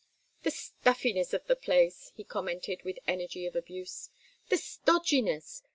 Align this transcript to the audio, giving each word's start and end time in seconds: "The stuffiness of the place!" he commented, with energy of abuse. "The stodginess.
"The 0.41 0.49
stuffiness 0.49 1.31
of 1.31 1.45
the 1.45 1.55
place!" 1.55 2.11
he 2.15 2.23
commented, 2.23 2.81
with 2.81 2.97
energy 3.07 3.45
of 3.45 3.55
abuse. 3.55 4.09
"The 4.49 4.57
stodginess. 4.57 5.61